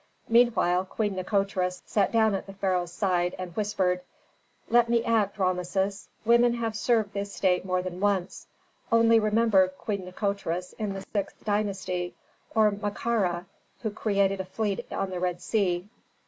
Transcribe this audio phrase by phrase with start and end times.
[0.27, 4.01] Meanwhile Queen Nikotris sat down at the pharaoh's side, and whispered,
[4.67, 6.09] "Let me act, Rameses.
[6.25, 8.47] Women have served this state more than once.
[8.91, 12.15] Only remember Queen Nikotris in the sixth dynasty,
[12.55, 13.45] or Makara
[13.83, 15.87] who created a fleet on the Red Sea.